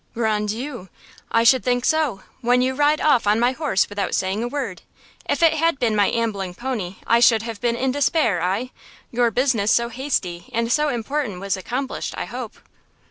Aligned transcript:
"Grand 0.15 0.47
Dieu! 0.49 0.89
I 1.31 1.43
should 1.43 1.63
think 1.63 1.85
so, 1.85 2.21
when 2.39 2.63
you 2.63 2.73
ride 2.73 2.99
off 2.99 3.27
on 3.27 3.39
my 3.39 3.51
horse 3.51 3.87
without 3.87 4.15
saying 4.15 4.41
a 4.41 4.47
word. 4.47 4.81
If 5.29 5.43
it 5.43 5.53
had 5.53 5.77
been 5.77 5.95
my 5.95 6.07
ambling 6.09 6.55
pony 6.55 6.95
I 7.05 7.19
should 7.19 7.43
have 7.43 7.61
been 7.61 7.75
in 7.75 7.91
despair, 7.91 8.41
I! 8.41 8.71
Your 9.11 9.29
business 9.29 9.71
so 9.71 9.89
hasty 9.89 10.49
and 10.53 10.71
so 10.71 10.89
important 10.89 11.39
was 11.39 11.55
accomplished, 11.55 12.15
I 12.17 12.25
hope." 12.25 12.57